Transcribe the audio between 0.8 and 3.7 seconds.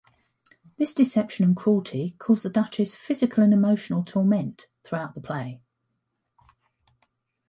deception and cruelty cause the Duchess physical and